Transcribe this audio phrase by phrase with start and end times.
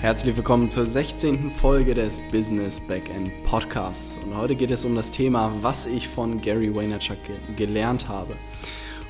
[0.00, 1.50] Herzlich willkommen zur 16.
[1.50, 4.18] Folge des Business Backend Podcasts.
[4.24, 8.34] Und heute geht es um das Thema, was ich von Gary Vaynerchuk ge gelernt habe.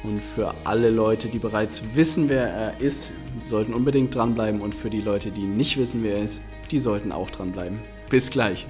[0.03, 4.61] Und für alle Leute, die bereits wissen, wer er ist, sollten unbedingt dranbleiben.
[4.61, 6.43] Und für die Leute, die nicht wissen, wer er ist,
[6.73, 7.79] die sollten auch dranbleiben.
[8.09, 8.67] Bis gleich.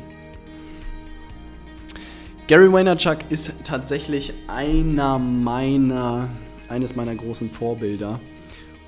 [2.48, 6.28] Gary Vaynerchuk ist tatsächlich einer meiner,
[6.68, 8.20] eines meiner großen Vorbilder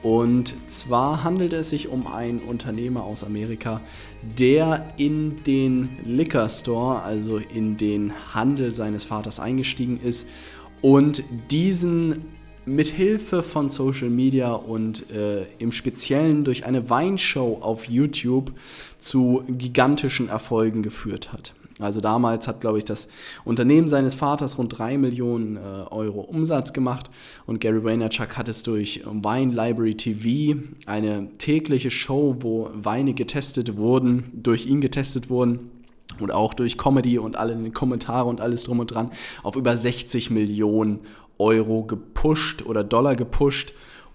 [0.03, 3.81] und zwar handelt es sich um einen Unternehmer aus Amerika,
[4.39, 10.27] der in den Liquor Store, also in den Handel seines Vaters eingestiegen ist
[10.81, 12.25] und diesen
[12.65, 18.53] mit Hilfe von Social Media und äh, im Speziellen durch eine Weinshow auf YouTube
[18.99, 21.55] zu gigantischen Erfolgen geführt hat.
[21.83, 23.09] Also damals hat, glaube ich, das
[23.45, 25.61] Unternehmen seines Vaters rund 3 Millionen äh,
[25.91, 27.11] Euro Umsatz gemacht.
[27.47, 33.77] Und Gary Vaynerchuk hat es durch Wine Library TV, eine tägliche Show, wo Weine getestet
[33.77, 35.71] wurden, durch ihn getestet wurden
[36.21, 39.11] und auch durch Comedy und alle Kommentare und alles drum und dran
[39.43, 41.01] auf über 60 Millionen
[41.39, 43.73] Euro gepusht oder Dollar gepusht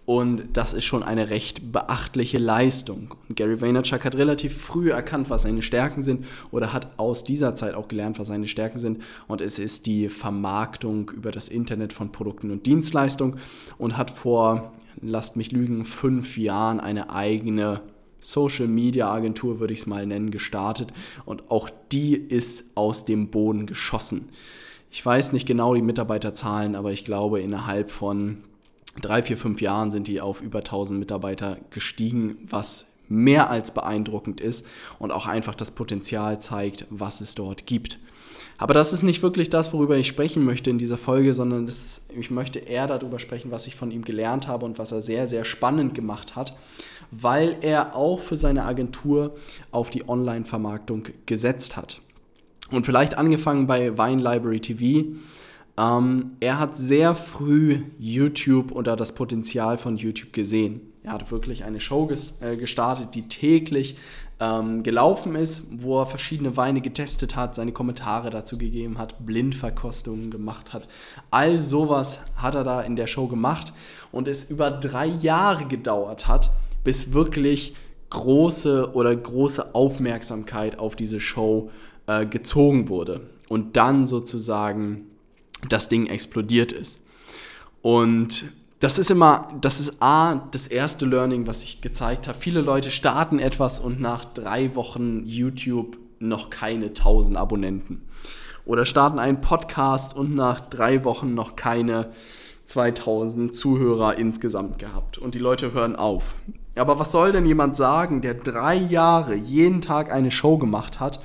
[0.08, 3.14] und das ist schon eine recht beachtliche Leistung.
[3.28, 7.56] Und Gary Vaynerchuk hat relativ früh erkannt, was seine Stärken sind oder hat aus dieser
[7.56, 9.04] Zeit auch gelernt, was seine Stärken sind.
[9.28, 13.38] Und es ist die Vermarktung über das Internet von Produkten und Dienstleistungen
[13.78, 17.82] und hat vor, lasst mich lügen, fünf Jahren eine eigene
[18.22, 20.94] Social Media Agentur, würde ich es mal nennen, gestartet.
[21.26, 24.30] Und auch die ist aus dem Boden geschossen.
[24.90, 28.38] Ich weiß nicht genau die Mitarbeiterzahlen, aber ich glaube, innerhalb von
[29.02, 34.42] drei, vier, fünf Jahren sind die auf über 1000 Mitarbeiter gestiegen, was mehr als beeindruckend
[34.42, 34.66] ist
[35.00, 38.00] und auch einfach das Potenzial zeigt, was es dort gibt.
[38.58, 42.08] Aber das ist nicht wirklich das, worüber ich sprechen möchte in dieser Folge, sondern das,
[42.18, 45.28] ich möchte eher darüber sprechen, was ich von ihm gelernt habe und was er sehr,
[45.28, 46.58] sehr spannend gemacht hat,
[47.12, 49.36] weil er auch für seine Agentur
[49.72, 52.02] auf die Online-Vermarktung gesetzt hat.
[52.72, 55.08] Und vielleicht angefangen bei Wine Library TV
[55.78, 60.82] ähm, er hat sehr früh YouTube oder das Potenzial von YouTube gesehen.
[61.04, 62.10] Er hat wirklich eine Show
[62.42, 63.96] äh, gestartet, die täglich
[64.40, 70.32] ähm, gelaufen ist, wo er verschiedene Weine getestet hat, seine Kommentare dazu gegeben hat, Blindverkostungen
[70.32, 70.88] gemacht hat.
[71.32, 73.74] All sowas hat er da in der Show gemacht
[74.12, 76.52] und es über drei Jahre gedauert hat,
[76.84, 77.76] bis wirklich
[78.10, 81.70] große oder große Aufmerksamkeit auf diese Show
[82.06, 85.08] äh, gezogen wurde und dann sozusagen
[85.68, 87.00] das Ding explodiert ist.
[87.82, 92.38] Und das ist immer, das ist A, das erste Learning, was ich gezeigt habe.
[92.38, 98.02] Viele Leute starten etwas und nach drei Wochen YouTube noch keine 1000 Abonnenten.
[98.66, 102.12] Oder starten einen Podcast und nach drei Wochen noch keine
[102.66, 105.18] 2000 Zuhörer insgesamt gehabt.
[105.18, 106.36] Und die Leute hören auf.
[106.76, 111.20] Aber was soll denn jemand sagen, der drei Jahre jeden Tag eine Show gemacht hat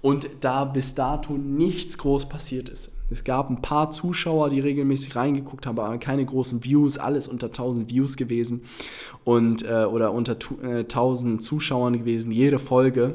[0.00, 2.92] und da bis dato nichts groß passiert ist?
[3.08, 7.46] Es gab ein paar Zuschauer, die regelmäßig reingeguckt haben, aber keine großen Views, alles unter
[7.46, 8.62] 1000 Views gewesen
[9.24, 13.14] und äh, oder unter äh, 1000 Zuschauern gewesen, jede Folge.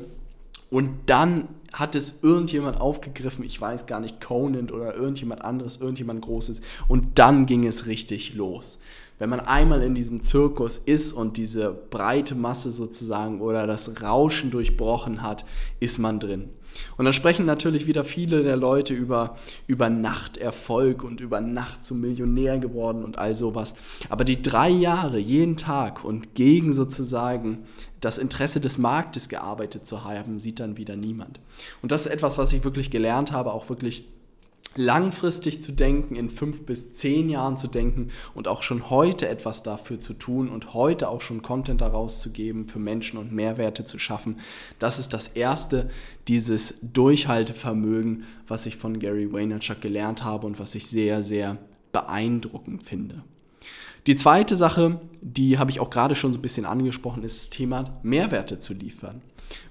[0.70, 6.22] Und dann hat es irgendjemand aufgegriffen, ich weiß gar nicht, Conan oder irgendjemand anderes, irgendjemand
[6.22, 6.62] Großes.
[6.88, 8.80] Und dann ging es richtig los.
[9.22, 14.50] Wenn man einmal in diesem Zirkus ist und diese breite Masse sozusagen oder das Rauschen
[14.50, 15.46] durchbrochen hat,
[15.80, 16.50] ist man drin.
[16.98, 19.38] Und dann sprechen natürlich wieder viele der Leute über,
[19.68, 23.76] über Nachterfolg und über Nacht zum Millionär geworden und all sowas.
[24.10, 27.60] Aber die drei Jahre jeden Tag und gegen sozusagen
[28.00, 31.40] das Interesse des Marktes gearbeitet zu haben, sieht dann wieder niemand.
[31.84, 34.10] Und das ist etwas, was ich wirklich gelernt habe, auch wirklich
[34.76, 39.64] langfristig zu denken, in fünf bis zehn Jahren zu denken und auch schon heute etwas
[39.64, 43.86] dafür zu tun und heute auch schon Content daraus zu geben, für Menschen und Mehrwerte
[43.86, 44.40] zu schaffen.
[44.80, 45.90] Das ist das erste,
[46.28, 51.58] dieses Durchhaltevermögen, was ich von Gary Vaynerchuk gelernt habe und was ich sehr, sehr
[51.92, 53.24] beeindruckend finde.
[54.08, 57.50] Die zweite Sache, die habe ich auch gerade schon so ein bisschen angesprochen, ist das
[57.50, 59.22] Thema Mehrwerte zu liefern.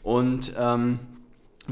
[0.03, 1.01] Und ähm,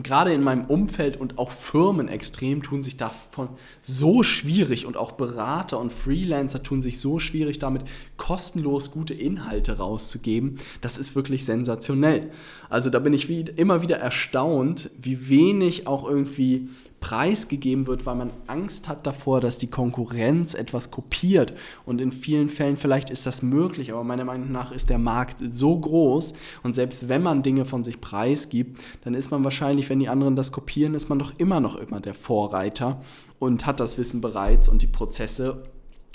[0.02, 3.48] gerade in meinem Umfeld und auch Firmen extrem tun sich davon
[3.80, 7.82] so schwierig und auch Berater und Freelancer tun sich so schwierig damit,
[8.16, 10.58] kostenlos gute Inhalte rauszugeben.
[10.80, 12.30] Das ist wirklich sensationell.
[12.68, 16.68] Also da bin ich immer wieder erstaunt, wie wenig auch irgendwie
[17.00, 21.54] preisgegeben wird, weil man Angst hat davor, dass die Konkurrenz etwas kopiert.
[21.84, 25.36] Und in vielen Fällen vielleicht ist das möglich, aber meiner Meinung nach ist der Markt
[25.50, 30.00] so groß und selbst wenn man Dinge von sich preisgibt, dann ist man wahrscheinlich, wenn
[30.00, 33.00] die anderen das kopieren, ist man doch immer noch immer der Vorreiter
[33.38, 35.64] und hat das Wissen bereits und die Prozesse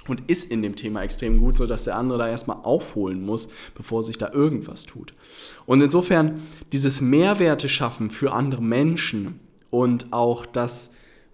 [0.07, 4.03] und ist in dem Thema extrem gut, sodass der andere da erstmal aufholen muss, bevor
[4.03, 5.13] sich da irgendwas tut.
[5.65, 6.41] Und insofern
[6.73, 9.39] dieses Mehrwerte schaffen für andere Menschen
[9.73, 10.91] und auch das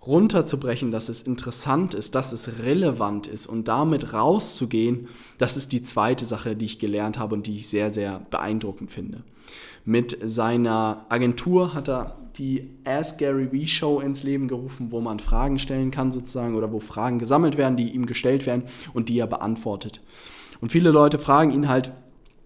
[0.07, 5.83] runterzubrechen, dass es interessant ist, dass es relevant ist und damit rauszugehen, das ist die
[5.83, 9.23] zweite Sache, die ich gelernt habe und die ich sehr, sehr beeindruckend finde.
[9.83, 15.19] Mit seiner Agentur hat er die Ask Gary Vee Show ins Leben gerufen, wo man
[15.19, 18.63] Fragen stellen kann sozusagen oder wo Fragen gesammelt werden, die ihm gestellt werden
[18.93, 20.01] und die er beantwortet.
[20.61, 21.91] Und viele Leute fragen ihn halt,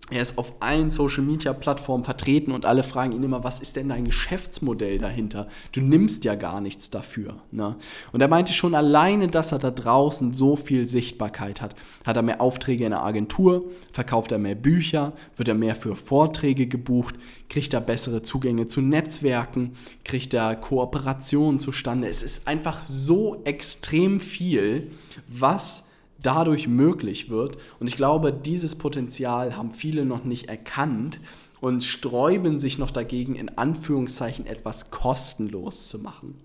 [0.10, 3.78] er ist auf allen Social Media Plattformen vertreten und alle fragen ihn immer, was ist
[3.78, 5.48] denn dein Geschäftsmodell dahinter?
[5.72, 7.38] Du nimmst ja gar nichts dafür.
[7.52, 7.78] Ne?
[8.12, 11.76] Und er meinte schon alleine, dass er da draußen so viel Sichtbarkeit hat.
[12.06, 15.96] Hat er mehr Aufträge in der Agentur, verkauft er mehr Bücher, wird er mehr für
[15.96, 17.16] Vorträge gebucht,
[17.48, 19.72] kriegt er bessere Zugänge zu Netzwerken,
[20.04, 22.10] kriegt er Kooperationen zustande.
[22.10, 24.92] Es ist einfach so extrem viel,
[25.28, 25.86] was
[26.24, 27.58] dadurch möglich wird.
[27.80, 31.20] Und ich glaube, dieses Potenzial haben viele noch nicht erkannt
[31.62, 36.36] und sträuben sich noch dagegen, in Anführungszeichen etwas kostenlos zu machen.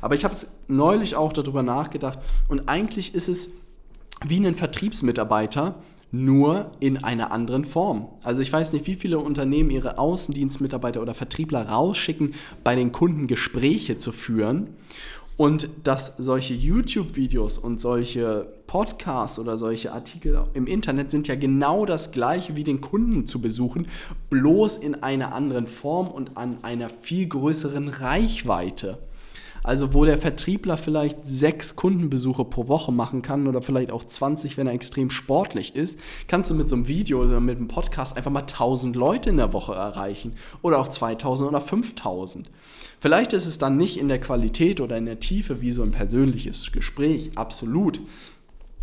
[0.00, 3.50] Aber ich habe es neulich auch darüber nachgedacht und eigentlich ist es
[4.24, 8.08] wie ein Vertriebsmitarbeiter, nur in einer anderen Form.
[8.22, 13.26] Also ich weiß nicht, wie viele Unternehmen ihre Außendienstmitarbeiter oder Vertriebler rausschicken, bei den Kunden
[13.26, 14.68] Gespräche zu führen
[15.36, 21.86] und dass solche YouTube-Videos und solche Podcasts oder solche Artikel im Internet sind ja genau
[21.86, 23.86] das gleiche wie den Kunden zu besuchen,
[24.30, 28.98] bloß in einer anderen Form und an einer viel größeren Reichweite.
[29.64, 34.56] Also wo der Vertriebler vielleicht sechs Kundenbesuche pro Woche machen kann oder vielleicht auch 20,
[34.56, 38.16] wenn er extrem sportlich ist, kannst du mit so einem Video oder mit einem Podcast
[38.16, 42.50] einfach mal 1000 Leute in der Woche erreichen oder auch 2000 oder 5000.
[43.02, 45.90] Vielleicht ist es dann nicht in der Qualität oder in der Tiefe wie so ein
[45.90, 48.00] persönliches Gespräch, absolut.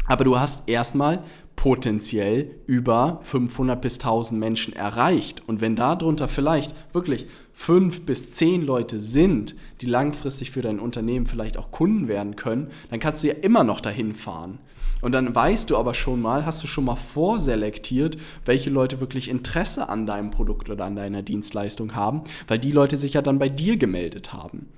[0.08, 1.22] Aber du hast erstmal
[1.60, 5.44] potenziell über 500 bis 1000 Menschen erreicht.
[5.46, 11.26] Und wenn darunter vielleicht wirklich fünf bis zehn Leute sind, die langfristig für dein Unternehmen
[11.26, 14.60] vielleicht auch Kunden werden können, dann kannst du ja immer noch dahin fahren.
[15.02, 18.16] Und dann weißt du aber schon mal, hast du schon mal vorselektiert,
[18.46, 22.96] welche Leute wirklich Interesse an deinem Produkt oder an deiner Dienstleistung haben, weil die Leute
[22.96, 24.70] sich ja dann bei dir gemeldet haben.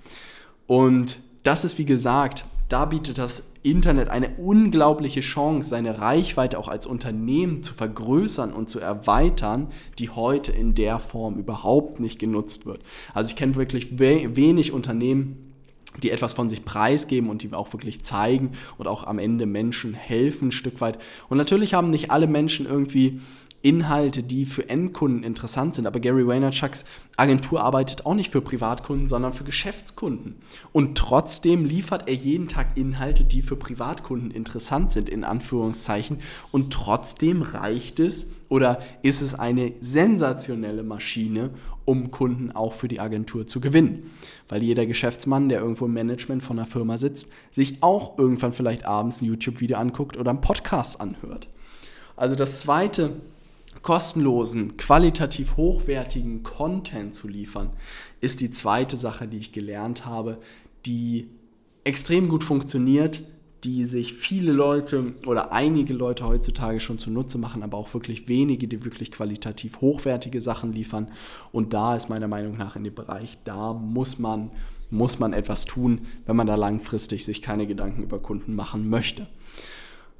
[0.65, 6.67] Und das ist wie gesagt da bietet das Internet eine unglaubliche Chance, seine Reichweite auch
[6.67, 9.67] als Unternehmen zu vergrößern und zu erweitern,
[9.99, 12.81] die heute in der Form überhaupt nicht genutzt wird.
[13.13, 15.53] Also ich kenne wirklich wenig Unternehmen,
[16.01, 19.93] die etwas von sich preisgeben und die auch wirklich zeigen und auch am Ende Menschen
[19.93, 20.97] helfen ein Stück weit.
[21.29, 23.19] Und natürlich haben nicht alle Menschen irgendwie
[23.61, 25.85] Inhalte, die für Endkunden interessant sind.
[25.85, 26.85] Aber Gary Vaynerchuks
[27.17, 30.35] Agentur arbeitet auch nicht für Privatkunden, sondern für Geschäftskunden.
[30.71, 36.19] Und trotzdem liefert er jeden Tag Inhalte, die für Privatkunden interessant sind, in Anführungszeichen.
[36.51, 41.51] Und trotzdem reicht es oder ist es eine sensationelle Maschine,
[41.85, 44.11] um Kunden auch für die Agentur zu gewinnen.
[44.49, 48.85] Weil jeder Geschäftsmann, der irgendwo im Management von einer Firma sitzt, sich auch irgendwann vielleicht
[48.85, 51.47] abends ein YouTube-Video anguckt oder einen Podcast anhört.
[52.15, 53.11] Also das Zweite,
[53.81, 57.71] kostenlosen, qualitativ hochwertigen Content zu liefern,
[58.19, 60.37] ist die zweite Sache, die ich gelernt habe,
[60.85, 61.29] die
[61.83, 63.21] extrem gut funktioniert,
[63.63, 68.67] die sich viele Leute oder einige Leute heutzutage schon zunutze machen, aber auch wirklich wenige,
[68.67, 71.11] die wirklich qualitativ hochwertige Sachen liefern.
[71.51, 74.49] Und da ist meiner Meinung nach in dem Bereich, da muss man,
[74.89, 79.27] muss man etwas tun, wenn man da langfristig sich keine Gedanken über Kunden machen möchte.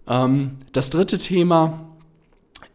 [0.07, 1.87] Ähm, das dritte Thema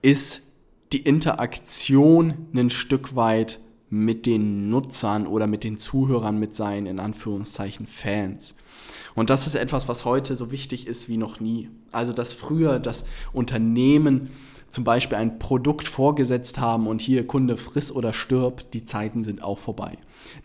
[0.03, 0.46] ist
[0.93, 7.01] die Interaktion ein Stück weit mit den Nutzern oder mit den Zuhörern, mit seinen in
[7.01, 8.57] Anführungszeichen Fans.
[9.15, 11.71] Und das ist etwas, was heute so wichtig ist wie noch nie.
[11.93, 14.31] Also, dass früher das Unternehmen
[14.69, 19.43] zum Beispiel ein Produkt vorgesetzt haben und hier Kunde friss oder stirb, die Zeiten sind
[19.43, 19.97] auch vorbei.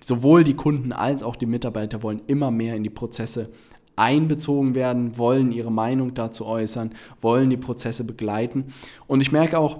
[0.03, 3.51] Sowohl die Kunden als auch die Mitarbeiter wollen immer mehr in die Prozesse
[3.95, 8.73] einbezogen werden, wollen ihre Meinung dazu äußern, wollen die Prozesse begleiten.
[9.07, 9.79] Und ich merke auch,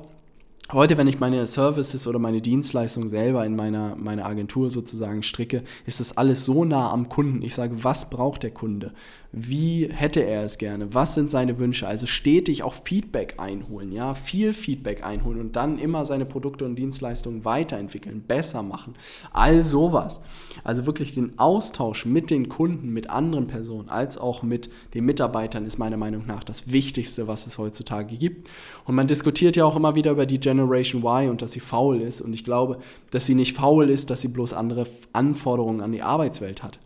[0.74, 5.64] Heute, wenn ich meine Services oder meine Dienstleistung selber in meiner, meiner Agentur sozusagen stricke,
[5.86, 7.42] ist das alles so nah am Kunden.
[7.42, 8.94] Ich sage, was braucht der Kunde?
[9.34, 10.94] Wie hätte er es gerne?
[10.94, 11.88] Was sind seine Wünsche?
[11.88, 16.76] Also stetig auch Feedback einholen, ja, viel Feedback einholen und dann immer seine Produkte und
[16.76, 18.94] Dienstleistungen weiterentwickeln, besser machen.
[19.32, 20.22] All sowas.
[20.64, 25.66] Also wirklich den Austausch mit den Kunden, mit anderen Personen, als auch mit den Mitarbeitern
[25.66, 28.50] ist meiner Meinung nach das Wichtigste, was es heutzutage gibt.
[28.86, 32.02] Und man diskutiert ja auch immer wieder über die Generation Y und dass sie faul
[32.02, 32.22] ist.
[32.22, 32.78] Und ich glaube,
[33.12, 36.80] dass sie nicht faul ist, dass sie bloß andere Anforderungen an die Arbeitswelt hat.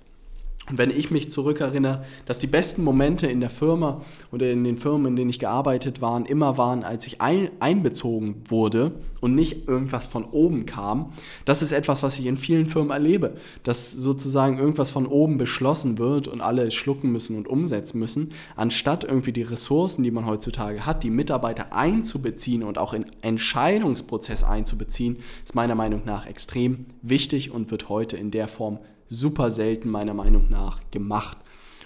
[0.68, 4.78] Und wenn ich mich zurückerinnere, dass die besten Momente in der Firma oder in den
[4.78, 9.68] Firmen, in denen ich gearbeitet war, immer waren, als ich ein, einbezogen wurde und nicht
[9.68, 11.14] irgendwas von oben kam,
[11.46, 16.00] das ist etwas, was ich in vielen Firmen erlebe, dass sozusagen irgendwas von oben beschlossen
[16.00, 20.26] wird und alle es schlucken müssen und umsetzen müssen, anstatt irgendwie die Ressourcen, die man
[20.26, 26.88] heutzutage hat, die Mitarbeiter einzubeziehen und auch in Entscheidungsprozess einzubeziehen, ist meiner Meinung nach extrem
[27.04, 31.38] wichtig und wird heute in der Form super selten meiner Meinung nach gemacht.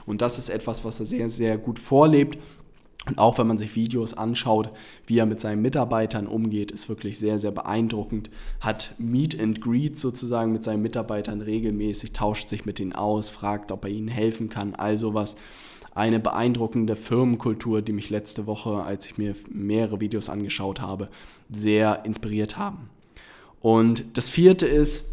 [0.06, 2.40] Und das ist etwas, was er sehr, sehr gut vorlebt.
[3.06, 4.72] Und auch wenn man sich Videos anschaut,
[5.08, 8.30] wie er mit seinen Mitarbeitern umgeht, ist wirklich sehr, sehr beeindruckend.
[8.60, 13.72] Hat Meet and Greet sozusagen mit seinen Mitarbeitern regelmäßig, tauscht sich mit ihnen aus, fragt,
[13.72, 15.36] ob er ihnen helfen kann, all sowas.
[15.96, 21.10] Eine beeindruckende Firmenkultur, die mich letzte Woche, als ich mir mehrere Videos angeschaut habe,
[21.50, 22.90] sehr inspiriert haben.
[23.60, 25.06] Und das vierte ist,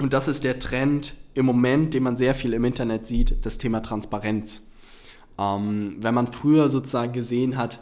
[0.00, 3.58] und das ist der Trend im Moment, den man sehr viel im Internet sieht, das
[3.58, 4.66] Thema Transparenz.
[5.38, 7.80] Ähm, wenn man früher sozusagen gesehen hat,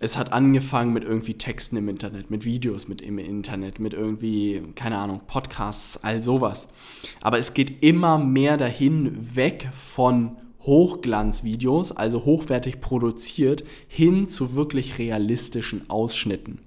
[0.00, 4.62] es hat angefangen mit irgendwie Texten im Internet, mit Videos mit im Internet, mit irgendwie,
[4.76, 6.68] keine Ahnung, Podcasts, all sowas.
[7.20, 14.98] Aber es geht immer mehr dahin, weg von Hochglanzvideos, also hochwertig produziert, hin zu wirklich
[14.98, 16.60] realistischen Ausschnitten.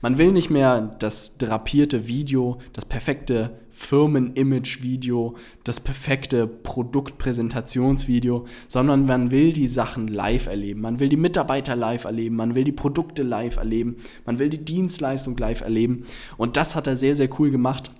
[0.00, 9.30] Man will nicht mehr das drapierte Video, das perfekte Firmen-Image-Video, das perfekte Produktpräsentationsvideo, sondern man
[9.30, 10.80] will die Sachen live erleben.
[10.80, 14.64] Man will die Mitarbeiter live erleben, man will die Produkte live erleben, man will die
[14.64, 16.04] Dienstleistung live erleben.
[16.38, 17.90] Und das hat er sehr, sehr cool gemacht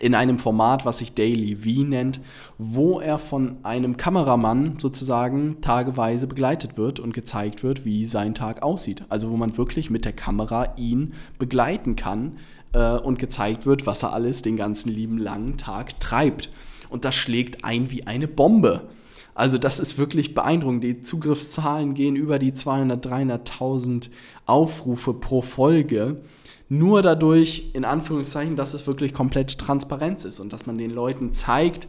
[0.00, 2.18] in einem Format, was sich Daily V nennt,
[2.58, 8.64] wo er von einem Kameramann sozusagen tageweise begleitet wird und gezeigt wird, wie sein Tag
[8.64, 9.04] aussieht.
[9.08, 12.32] Also wo man wirklich mit der Kamera ihn begleiten kann
[12.74, 16.50] äh, und gezeigt wird, was er alles den ganzen lieben langen Tag treibt.
[16.90, 18.88] Und das schlägt ein wie eine Bombe.
[19.34, 20.84] Also das ist wirklich beeindruckend.
[20.84, 24.10] Die Zugriffszahlen gehen über die 200, 300.000
[24.46, 26.20] Aufrufe pro Folge
[26.68, 31.32] nur dadurch, in Anführungszeichen, dass es wirklich komplett Transparenz ist und dass man den Leuten
[31.32, 31.86] zeigt,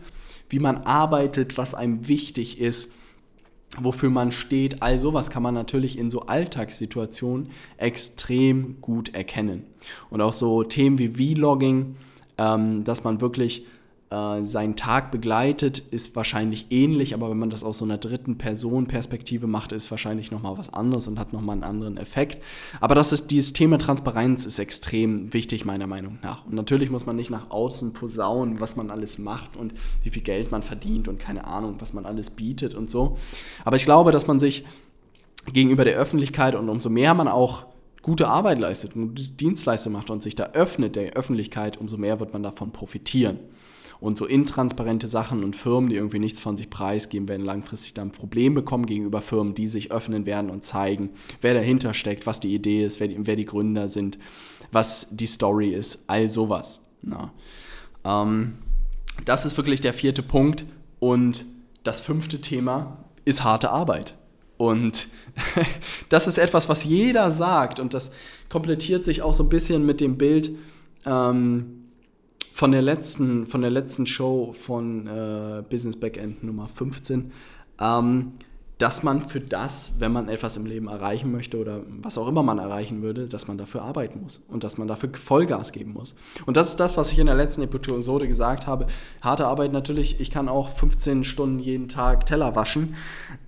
[0.50, 2.92] wie man arbeitet, was einem wichtig ist,
[3.80, 4.82] wofür man steht.
[4.82, 9.64] All sowas kann man natürlich in so Alltagssituationen extrem gut erkennen.
[10.10, 11.96] Und auch so Themen wie Vlogging,
[12.38, 13.66] ähm, dass man wirklich
[14.12, 18.38] äh, seinen Tag begleitet, ist wahrscheinlich ähnlich, aber wenn man das aus so einer dritten
[18.38, 22.44] Person Perspektive macht, ist wahrscheinlich nochmal was anderes und hat nochmal einen anderen Effekt.
[22.80, 26.46] Aber das ist, dieses Thema Transparenz ist extrem wichtig, meiner Meinung nach.
[26.46, 30.22] Und natürlich muss man nicht nach außen posaunen, was man alles macht und wie viel
[30.24, 33.18] Geld man verdient und keine Ahnung, was man alles bietet und so.
[33.64, 34.66] Aber ich glaube, dass man sich
[35.52, 37.66] gegenüber der Öffentlichkeit und umso mehr man auch
[38.06, 42.34] gute Arbeit leistet und Dienstleistung macht und sich da öffnet der Öffentlichkeit, umso mehr wird
[42.34, 43.40] man davon profitieren.
[44.06, 48.10] Und so intransparente Sachen und Firmen, die irgendwie nichts von sich preisgeben, werden langfristig dann
[48.10, 51.10] ein Problem bekommen gegenüber Firmen, die sich öffnen werden und zeigen,
[51.42, 54.20] wer dahinter steckt, was die Idee ist, wer die, wer die Gründer sind,
[54.72, 56.82] was die Story ist, all sowas.
[57.02, 57.34] Ja.
[58.04, 58.60] Ähm,
[59.26, 60.66] das ist wirklich der vierte Punkt.
[61.00, 61.44] Und
[61.84, 64.14] das fünfte Thema ist harte Arbeit.
[64.58, 65.08] Und
[66.10, 68.12] das ist etwas, was jeder sagt und das
[68.50, 70.52] komplettiert sich auch so ein bisschen mit dem Bild,
[71.08, 71.85] ähm,
[72.56, 77.34] von der letzten, von der letzten Show von äh, Business Backend Nummer 15,
[77.82, 78.32] ähm,
[78.78, 82.44] dass man für das, wenn man etwas im Leben erreichen möchte oder was auch immer
[82.44, 86.16] man erreichen würde, dass man dafür arbeiten muss und dass man dafür Vollgas geben muss.
[86.46, 88.88] Und das ist das, was ich in der letzten Episode gesagt habe.
[89.22, 92.96] Harte Arbeit natürlich, ich kann auch 15 Stunden jeden Tag Teller waschen.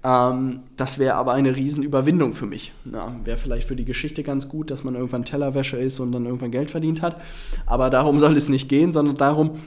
[0.04, 2.74] Ähm, das wäre aber eine Riesenüberwindung für mich.
[2.86, 6.26] Ja, wäre vielleicht für die Geschichte ganz gut, dass man irgendwann Tellerwäscher ist und dann
[6.26, 7.20] irgendwann Geld verdient hat.
[7.66, 9.60] Aber darum soll es nicht gehen, sondern darum,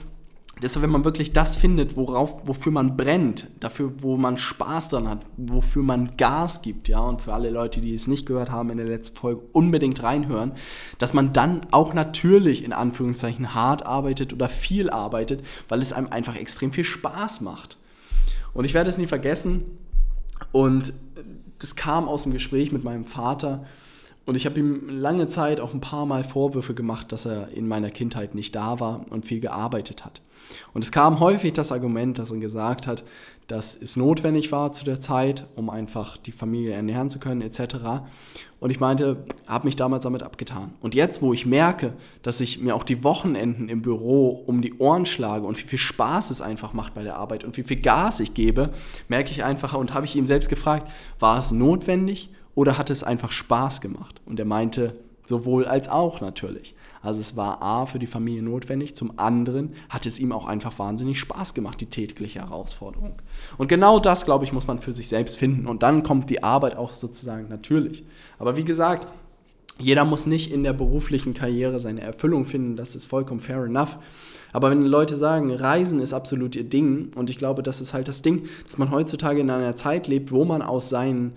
[0.61, 5.09] Deshalb, wenn man wirklich das findet, worauf, wofür man brennt, dafür, wo man Spaß dran
[5.09, 8.69] hat, wofür man Gas gibt, ja, und für alle Leute, die es nicht gehört haben
[8.69, 10.51] in der letzten Folge, unbedingt reinhören,
[10.99, 16.07] dass man dann auch natürlich in Anführungszeichen hart arbeitet oder viel arbeitet, weil es einem
[16.07, 17.77] einfach extrem viel Spaß macht.
[18.53, 19.63] Und ich werde es nie vergessen.
[20.51, 20.93] Und
[21.57, 23.65] das kam aus dem Gespräch mit meinem Vater.
[24.25, 27.67] Und ich habe ihm lange Zeit auch ein paar Mal Vorwürfe gemacht, dass er in
[27.67, 30.21] meiner Kindheit nicht da war und viel gearbeitet hat.
[30.73, 33.03] Und es kam häufig das Argument, dass er gesagt hat,
[33.47, 37.75] dass es notwendig war zu der Zeit, um einfach die Familie ernähren zu können etc.
[38.59, 40.73] Und ich meinte, habe mich damals damit abgetan.
[40.81, 44.77] Und jetzt, wo ich merke, dass ich mir auch die Wochenenden im Büro um die
[44.77, 47.81] Ohren schlage und wie viel Spaß es einfach macht bei der Arbeit und wie viel
[47.81, 48.69] Gas ich gebe,
[49.09, 53.03] merke ich einfach und habe ich ihn selbst gefragt, war es notwendig oder hat es
[53.03, 54.21] einfach Spaß gemacht?
[54.25, 56.75] Und er meinte, sowohl als auch natürlich.
[57.01, 60.77] Also es war A für die Familie notwendig, zum anderen hat es ihm auch einfach
[60.77, 63.15] wahnsinnig Spaß gemacht, die tägliche Herausforderung.
[63.57, 66.43] Und genau das, glaube ich, muss man für sich selbst finden und dann kommt die
[66.43, 68.03] Arbeit auch sozusagen natürlich.
[68.37, 69.07] Aber wie gesagt,
[69.79, 73.97] jeder muss nicht in der beruflichen Karriere seine Erfüllung finden, das ist vollkommen fair enough.
[74.53, 78.07] Aber wenn Leute sagen, Reisen ist absolut ihr Ding, und ich glaube, das ist halt
[78.07, 81.33] das Ding, dass man heutzutage in einer Zeit lebt, wo man aus seinen,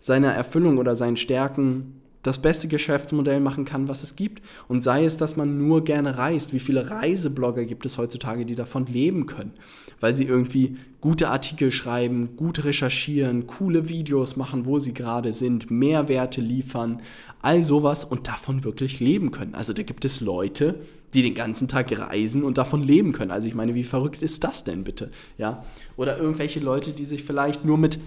[0.00, 4.42] seiner Erfüllung oder seinen Stärken das beste Geschäftsmodell machen kann, was es gibt.
[4.66, 6.52] Und sei es, dass man nur gerne reist.
[6.52, 9.52] Wie viele Reiseblogger gibt es heutzutage, die davon leben können?
[10.00, 15.70] Weil sie irgendwie gute Artikel schreiben, gut recherchieren, coole Videos machen, wo sie gerade sind,
[15.70, 17.00] Mehrwerte liefern,
[17.42, 19.54] all sowas und davon wirklich leben können.
[19.54, 20.80] Also da gibt es Leute,
[21.14, 23.30] die den ganzen Tag reisen und davon leben können.
[23.30, 25.12] Also ich meine, wie verrückt ist das denn bitte?
[25.38, 25.64] Ja?
[25.96, 28.00] Oder irgendwelche Leute, die sich vielleicht nur mit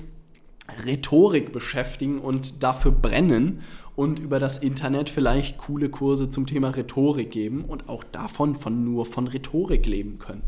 [0.86, 3.62] Rhetorik beschäftigen und dafür brennen
[3.96, 8.86] und über das Internet vielleicht coole Kurse zum Thema Rhetorik geben und auch davon von
[8.86, 10.44] nur von Rhetorik leben können.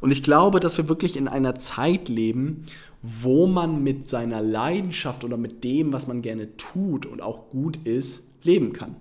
[0.00, 2.64] Und ich glaube, dass wir wirklich in einer Zeit leben,
[3.02, 7.78] wo man mit seiner Leidenschaft oder mit dem, was man gerne tut und auch gut
[7.84, 8.96] ist, leben kann.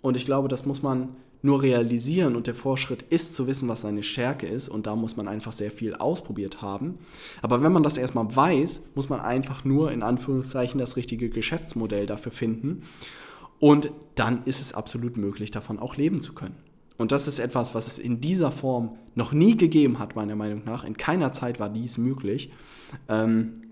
[0.00, 3.82] Und ich glaube, das muss man nur realisieren und der Vorschritt ist zu wissen, was
[3.82, 6.98] seine Stärke ist und da muss man einfach sehr viel ausprobiert haben.
[7.42, 12.06] Aber wenn man das erstmal weiß, muss man einfach nur in Anführungszeichen das richtige Geschäftsmodell
[12.06, 12.82] dafür finden
[13.58, 16.56] und dann ist es absolut möglich, davon auch leben zu können.
[16.98, 20.62] Und das ist etwas, was es in dieser Form noch nie gegeben hat, meiner Meinung
[20.64, 20.84] nach.
[20.84, 22.52] In keiner Zeit war dies möglich.
[23.08, 23.62] Ähm,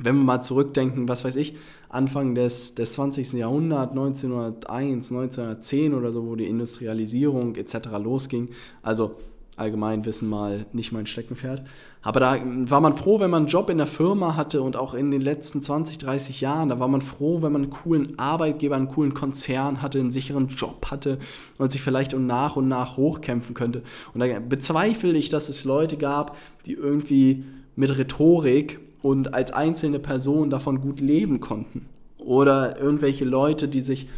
[0.00, 1.56] wenn wir mal zurückdenken, was weiß ich,
[1.88, 3.32] Anfang des, des 20.
[3.34, 7.88] Jahrhunderts, 1901, 1910 oder so, wo die Industrialisierung etc.
[8.02, 8.50] losging,
[8.82, 9.16] also
[9.58, 11.62] allgemein wissen mal nicht mein Steckenpferd.
[12.02, 14.94] Aber da war man froh, wenn man einen Job in der Firma hatte und auch
[14.94, 18.76] in den letzten 20, 30 Jahren, da war man froh, wenn man einen coolen Arbeitgeber,
[18.76, 21.18] einen coolen Konzern hatte, einen sicheren Job hatte
[21.58, 23.82] und sich vielleicht nach und nach hochkämpfen könnte.
[24.14, 26.36] Und da bezweifle ich, dass es Leute gab,
[26.66, 31.86] die irgendwie mit Rhetorik und als einzelne Person davon gut leben konnten.
[32.18, 34.08] Oder irgendwelche Leute, die sich,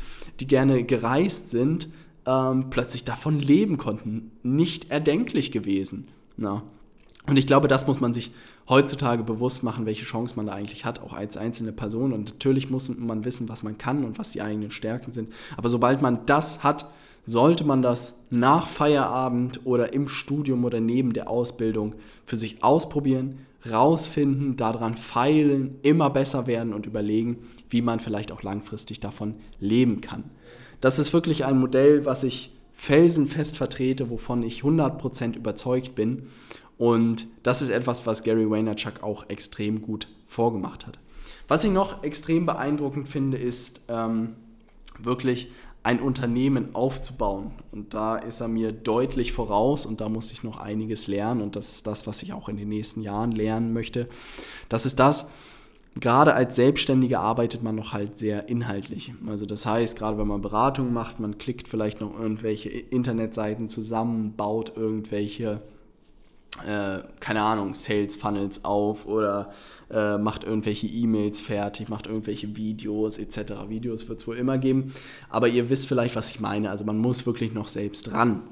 [0.41, 1.89] die gerne gereist sind,
[2.27, 4.33] ähm, plötzlich davon leben konnten.
[4.43, 6.09] Nicht erdenklich gewesen.
[6.37, 6.63] Na.
[7.27, 8.33] Und ich glaube, das muss man sich
[8.69, 12.13] heutzutage bewusst machen, welche Chance man da eigentlich hat, auch als einzelne Person.
[12.13, 15.33] Und natürlich muss man wissen, was man kann und was die eigenen Stärken sind.
[15.57, 16.91] Aber sobald man das hat,
[17.25, 23.41] sollte man das nach Feierabend oder im Studium oder neben der Ausbildung für sich ausprobieren,
[23.69, 30.01] rausfinden, daran feilen, immer besser werden und überlegen, wie man vielleicht auch langfristig davon leben
[30.01, 30.25] kann.
[30.81, 36.29] Das ist wirklich ein Modell, was ich felsenfest vertrete, wovon ich 100% überzeugt bin.
[36.79, 40.99] Und das ist etwas, was Gary Vaynerchuk auch extrem gut vorgemacht hat.
[41.47, 44.37] Was ich noch extrem beeindruckend finde, ist ähm,
[44.99, 45.49] wirklich
[45.83, 47.53] ein Unternehmen aufzubauen.
[47.73, 51.57] Und da ist er mir deutlich voraus und da muss ich noch einiges lernen und
[51.57, 54.09] das ist das, was ich auch in den nächsten Jahren lernen möchte.
[54.69, 55.29] Das ist das,
[55.99, 59.15] gerade als Selbstständiger arbeitet man noch halt sehr inhaltlich.
[59.27, 64.35] Also das heißt, gerade wenn man Beratung macht, man klickt vielleicht noch irgendwelche Internetseiten zusammen,
[64.37, 65.63] baut irgendwelche
[66.67, 69.51] äh, keine Ahnung, Sales Funnels auf oder
[69.91, 73.69] äh, macht irgendwelche E-Mails fertig, macht irgendwelche Videos etc.
[73.69, 74.93] Videos wird es wohl immer geben,
[75.29, 76.71] aber ihr wisst vielleicht, was ich meine.
[76.71, 78.43] Also man muss wirklich noch selbst ran.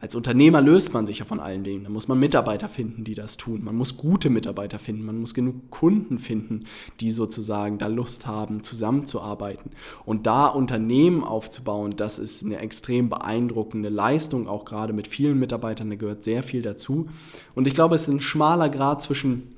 [0.00, 1.84] Als Unternehmer löst man sich ja von allen Dingen.
[1.84, 3.62] Da muss man Mitarbeiter finden, die das tun.
[3.62, 5.04] Man muss gute Mitarbeiter finden.
[5.04, 6.60] Man muss genug Kunden finden,
[7.00, 9.72] die sozusagen da Lust haben, zusammenzuarbeiten.
[10.06, 15.90] Und da Unternehmen aufzubauen, das ist eine extrem beeindruckende Leistung, auch gerade mit vielen Mitarbeitern.
[15.90, 17.08] Da gehört sehr viel dazu.
[17.54, 19.54] Und ich glaube, es ist ein schmaler Grad zwischen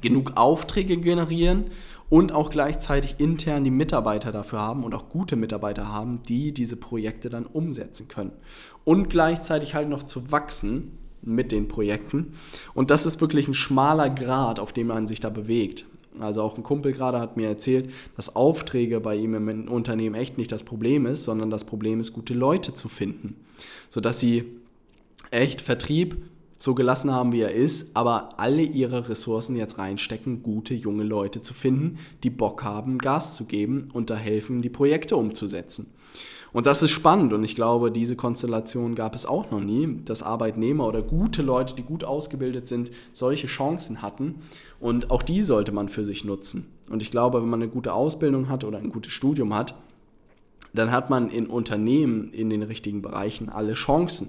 [0.00, 1.66] genug Aufträge generieren
[2.10, 6.76] und auch gleichzeitig intern die Mitarbeiter dafür haben und auch gute Mitarbeiter haben, die diese
[6.76, 8.32] Projekte dann umsetzen können.
[8.84, 12.32] Und gleichzeitig halt noch zu wachsen mit den Projekten.
[12.74, 15.86] Und das ist wirklich ein schmaler Grad, auf dem man sich da bewegt.
[16.18, 20.36] Also auch ein Kumpel gerade hat mir erzählt, dass Aufträge bei ihm im Unternehmen echt
[20.36, 23.36] nicht das Problem ist, sondern das Problem ist, gute Leute zu finden.
[23.88, 24.44] Sodass sie
[25.30, 26.16] echt Vertrieb
[26.60, 31.40] so gelassen haben, wie er ist, aber alle ihre Ressourcen jetzt reinstecken, gute junge Leute
[31.40, 35.90] zu finden, die Bock haben, Gas zu geben und da helfen, die Projekte umzusetzen.
[36.52, 40.22] Und das ist spannend und ich glaube, diese Konstellation gab es auch noch nie, dass
[40.22, 44.34] Arbeitnehmer oder gute Leute, die gut ausgebildet sind, solche Chancen hatten
[44.80, 46.66] und auch die sollte man für sich nutzen.
[46.90, 49.74] Und ich glaube, wenn man eine gute Ausbildung hat oder ein gutes Studium hat,
[50.74, 54.28] dann hat man in Unternehmen in den richtigen Bereichen alle Chancen.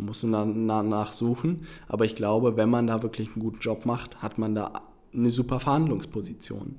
[0.00, 1.66] Man muss danach suchen.
[1.86, 4.72] Aber ich glaube, wenn man da wirklich einen guten Job macht, hat man da
[5.12, 6.76] eine super Verhandlungsposition.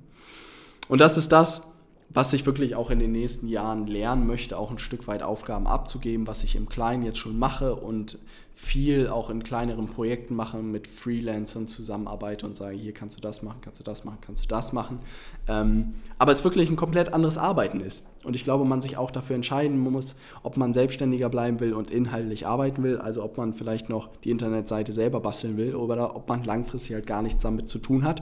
[0.88, 1.62] Und das ist das,
[2.10, 5.68] was ich wirklich auch in den nächsten Jahren lernen möchte, auch ein Stück weit Aufgaben
[5.68, 8.18] abzugeben, was ich im Kleinen jetzt schon mache und
[8.54, 13.42] viel auch in kleineren Projekten mache, mit Freelancern zusammenarbeite und sage, hier kannst du das
[13.42, 15.00] machen, kannst du das machen, kannst du das machen.
[15.48, 18.06] Ähm, aber es wirklich ein komplett anderes Arbeiten ist.
[18.24, 21.90] Und ich glaube, man sich auch dafür entscheiden muss, ob man selbstständiger bleiben will und
[21.90, 26.30] inhaltlich arbeiten will, also ob man vielleicht noch die Internetseite selber basteln will oder ob
[26.30, 28.22] man langfristig halt gar nichts damit zu tun hat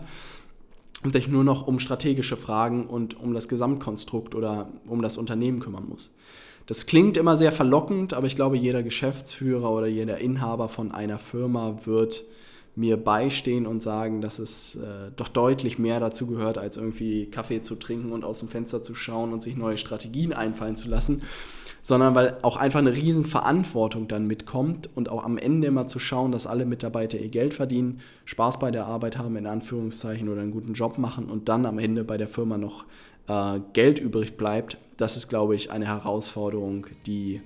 [1.04, 5.60] und sich nur noch um strategische Fragen und um das Gesamtkonstrukt oder um das Unternehmen
[5.60, 6.14] kümmern muss.
[6.70, 11.18] Das klingt immer sehr verlockend, aber ich glaube, jeder Geschäftsführer oder jeder Inhaber von einer
[11.18, 12.26] Firma wird
[12.76, 17.62] mir beistehen und sagen, dass es äh, doch deutlich mehr dazu gehört, als irgendwie Kaffee
[17.62, 21.24] zu trinken und aus dem Fenster zu schauen und sich neue Strategien einfallen zu lassen,
[21.82, 25.98] sondern weil auch einfach eine riesen Verantwortung dann mitkommt und auch am Ende immer zu
[25.98, 30.42] schauen, dass alle Mitarbeiter ihr Geld verdienen, Spaß bei der Arbeit haben, in Anführungszeichen, oder
[30.42, 32.86] einen guten Job machen und dann am Ende bei der Firma noch
[33.30, 34.78] äh, Geld übrig bleibt.
[34.98, 37.42] Das ist, glaube ich, eine Herausforderung, die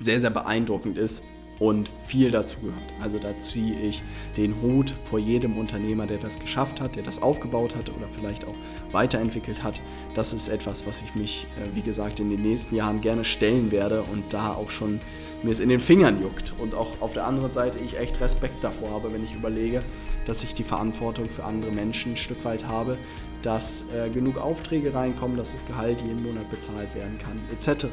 [0.00, 1.22] sehr, sehr beeindruckend ist
[1.58, 2.92] und viel dazu gehört.
[3.00, 4.02] Also da ziehe ich
[4.36, 8.44] den Hut vor jedem Unternehmer, der das geschafft hat, der das aufgebaut hat oder vielleicht
[8.44, 8.54] auch
[8.92, 9.80] weiterentwickelt hat.
[10.14, 13.70] Das ist etwas, was ich mich, äh, wie gesagt, in den nächsten Jahren gerne stellen
[13.70, 15.00] werde und da auch schon
[15.42, 16.52] mir es in den Fingern juckt.
[16.58, 19.82] Und auch auf der anderen Seite ich echt Respekt davor habe, wenn ich überlege,
[20.26, 22.98] dass ich die Verantwortung für andere Menschen ein Stück weit habe,
[23.46, 27.86] dass äh, genug Aufträge reinkommen, dass das Gehalt jeden Monat bezahlt werden kann, etc.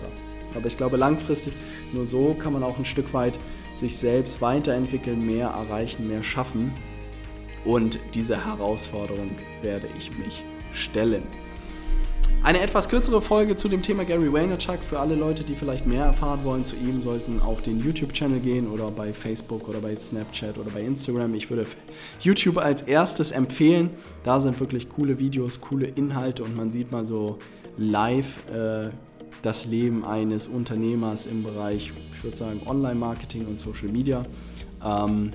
[0.56, 1.54] Aber ich glaube, langfristig,
[1.94, 3.38] nur so kann man auch ein Stück weit
[3.76, 6.74] sich selbst weiterentwickeln, mehr erreichen, mehr schaffen.
[7.66, 9.30] Und diese Herausforderung
[9.62, 11.24] werde ich mich stellen.
[12.44, 14.84] Eine etwas kürzere Folge zu dem Thema Gary Vaynerchuk.
[14.84, 18.68] Für alle Leute, die vielleicht mehr erfahren wollen zu ihm, sollten auf den YouTube-Channel gehen
[18.68, 21.34] oder bei Facebook oder bei Snapchat oder bei Instagram.
[21.36, 21.66] Ich würde
[22.20, 23.92] YouTube als erstes empfehlen.
[24.26, 27.38] Da sind wirklich coole Videos, coole Inhalte und man sieht mal so
[27.78, 28.90] live äh,
[29.42, 34.26] das Leben eines Unternehmers im Bereich, ich würde sagen, Online-Marketing und Social Media
[34.86, 35.32] ähm,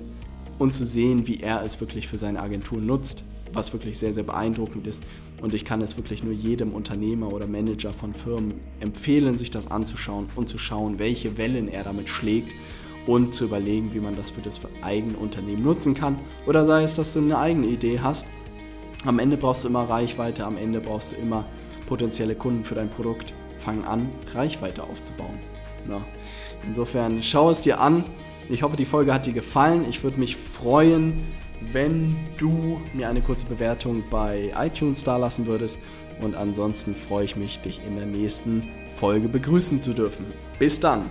[0.59, 4.23] und zu sehen, wie er es wirklich für seine Agentur nutzt, was wirklich sehr, sehr
[4.23, 5.03] beeindruckend ist.
[5.41, 9.71] Und ich kann es wirklich nur jedem Unternehmer oder Manager von Firmen empfehlen, sich das
[9.71, 12.51] anzuschauen und zu schauen, welche Wellen er damit schlägt
[13.07, 16.17] und zu überlegen, wie man das für das eigene Unternehmen nutzen kann.
[16.45, 18.27] Oder sei es, dass du eine eigene Idee hast.
[19.05, 21.45] Am Ende brauchst du immer Reichweite, am Ende brauchst du immer
[21.87, 25.39] potenzielle Kunden für dein Produkt fang an, Reichweite aufzubauen.
[25.89, 26.01] Ja.
[26.67, 28.03] Insofern schau es dir an.
[28.49, 29.85] Ich hoffe, die Folge hat dir gefallen.
[29.89, 31.21] Ich würde mich freuen,
[31.71, 35.79] wenn du mir eine kurze Bewertung bei iTunes dalassen würdest.
[36.21, 40.25] Und ansonsten freue ich mich, dich in der nächsten Folge begrüßen zu dürfen.
[40.57, 41.09] Bis dann!